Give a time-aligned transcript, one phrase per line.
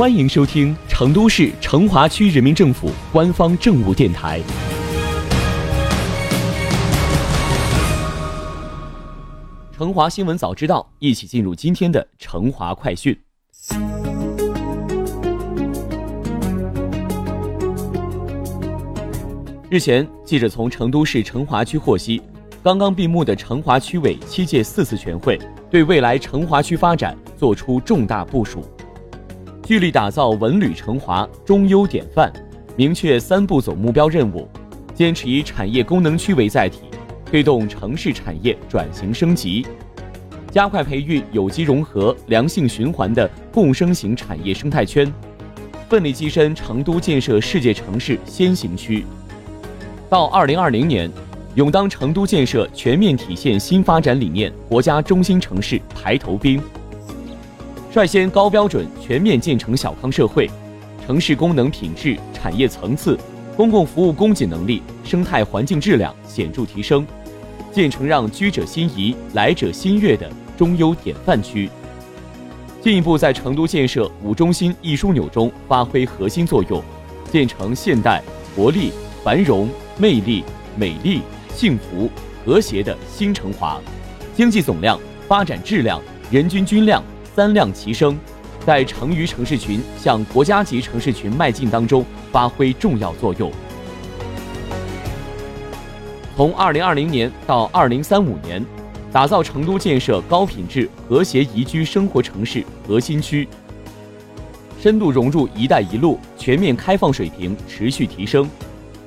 [0.00, 4.40] 欢迎收听成都市成华区人民政府官方政务电台。
[9.76, 13.14] 成华新闻早知道，一起进入今天的成华快讯。
[19.68, 22.22] 日前，记者从成都市成华区获悉，
[22.62, 25.38] 刚刚闭幕的成华区委七届四次全会，
[25.70, 28.64] 对未来成华区发展作出重大部署。
[29.70, 32.28] 聚力打造文旅成华中优典范，
[32.74, 34.48] 明确三步走目标任务，
[34.94, 36.80] 坚持以产业功能区为载体，
[37.24, 39.64] 推动城市产业转型升级，
[40.50, 45.06] 加快培育有机融合、良性循环的共生型产业生态圈，
[45.88, 49.04] 奋力跻身成都建设世界城市先行区。
[50.08, 51.08] 到二零二零年，
[51.54, 56.60] 勇当成都建设全面体现新发展理念国家中心城市排头兵。
[57.92, 60.48] 率先高标准全面建成小康社会，
[61.04, 63.18] 城市功能品质、产业层次、
[63.56, 67.04] 公共服务供给能力、生态环境质量显著提升，
[67.72, 71.68] 建成让居者心仪、来者心悦的中优典范区。
[72.80, 76.80] 进一步在成都建设五中心一枢纽中发挥核心作用，
[77.32, 78.22] 建成现代、
[78.54, 78.92] 活力、
[79.24, 80.44] 繁荣、魅力、
[80.76, 81.22] 美丽、
[81.56, 82.08] 幸福、
[82.44, 83.80] 和谐的新成华，
[84.32, 86.00] 经济总量、发展质量、
[86.30, 87.02] 人均均量。
[87.34, 88.18] 三量齐升，
[88.66, 93.50] 在成渝城市群向国家级城市群迈进当中发挥重要作用。
[96.36, 98.64] 从二零二零年到二零三五年，
[99.12, 103.46] 打造成都建设高品质和谐宜居生活城市核心区，
[104.80, 108.48] 深度融入“一带一路”全面开放水平持续提升，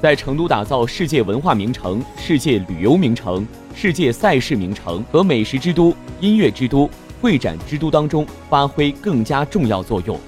[0.00, 6.88] 在成都打造世界文化名城、世界旅游名城、世界赛事名城和美食之都、音乐之都。
[7.20, 10.18] 会展之都当中发挥更加重要作用，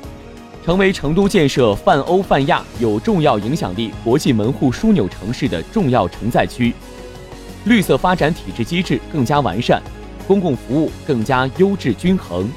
[0.64, 6.72] 成为成都建设泛欧泛亚有重要影响力国际门户枢纽城市的重要承载区，
[7.64, 9.82] 绿色发展体制机制更加完善，
[10.26, 12.48] 公共服务更加优质均衡，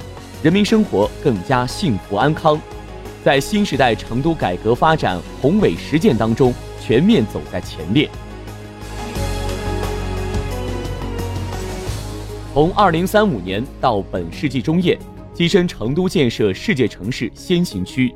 [0.41, 2.59] 人民生活更加幸福安康，
[3.23, 8.09] 在新时代成都改革发展宏伟实践当中全面走在前列。
[12.53, 14.99] 从二零三五年到本世纪中叶，
[15.33, 18.13] 跻身成都建设世界城市先行区，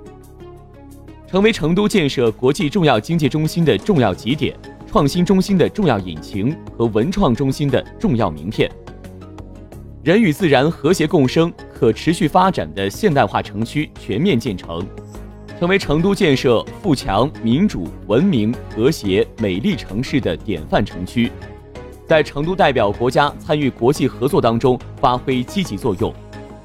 [1.25, 4.53] 成为成都建设国际重要经济中心的重要节点、
[4.85, 8.69] 创新中心的重要引擎和文创中心的重要名片。
[10.03, 14.85] 人与自然和谐共生、可持续发展的现代化城区全面建成，
[15.57, 21.31] 成为成都建设富强、民主、文明、和谐、美丽城市的典范城区。
[22.07, 26.13] 在成都代表国家参与国际合作当中发挥积极作用，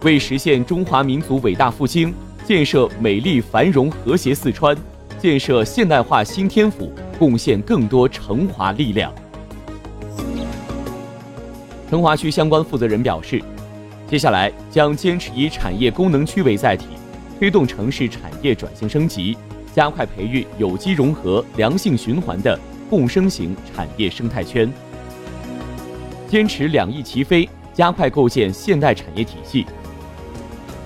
[0.02, 2.12] 为实现中华民族伟大复兴、
[2.44, 4.76] 建设美丽繁荣和谐四川、
[5.18, 9.12] 建设现代化新天府贡献更多成华力量。
[11.88, 13.42] 成华区相关负责人表示，
[14.08, 16.84] 接下来将坚持以产业功能区为载体，
[17.38, 19.36] 推动城市产业转型升级，
[19.74, 22.58] 加快培育有机融合、良性循环的
[22.90, 24.70] 共生型产业生态圈。
[26.30, 29.66] 坚持两翼齐飞，加快构建现代产业体系，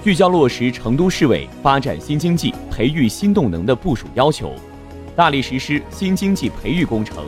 [0.02, 4.54] 聚焦落实成都市委发展新经济、培育新动能的部署要求，
[5.14, 7.26] 大力实施新经济培育工程，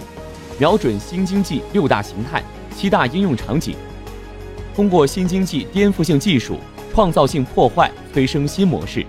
[0.58, 2.42] 瞄准新经济六大形态、
[2.74, 3.76] 七大应用场景，
[4.74, 6.56] 通过新经济颠覆性技术、
[6.94, 9.04] 创造性破坏催生新模式，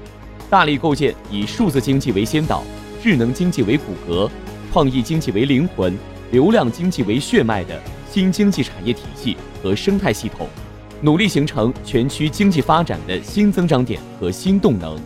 [0.49, 2.61] 大力构建以数字经济为先导、
[3.01, 4.29] 智能经济为骨骼、
[4.73, 5.97] 创意经济为灵魂、
[6.31, 7.81] 流量经济为血脉的。
[8.09, 10.47] 新经济产业体系和生态系统，
[11.01, 14.97] 努力形成全区经济发展的新增长点和新动能。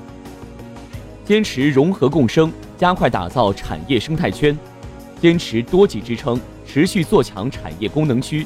[1.25, 4.55] 坚持融合共生，加快打造产业生态圈；
[5.21, 8.45] 坚持多级支撑，持续做强产业功能区。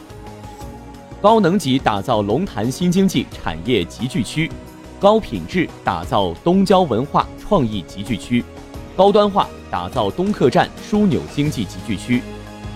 [1.21, 4.49] 高能级打造龙潭新经济产业集聚区，
[4.99, 8.43] 高品质打造东郊文化创意集聚区，
[8.95, 12.21] 高端化打造东客站枢纽经济集聚区。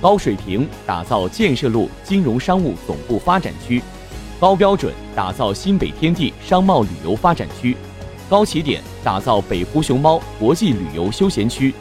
[0.01, 3.81] 高水平打造建设路金融商务总部发展区，
[4.39, 7.75] 高标准打造新北天地商贸旅游发展区，
[8.29, 11.73] 高起点打造北湖熊猫国际旅游休闲区。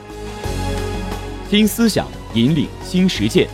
[1.48, 3.48] 新思想引领新实践，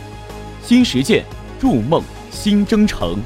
[0.63, 1.23] 新实践
[1.59, 2.01] 筑梦
[2.31, 3.19] 新征程。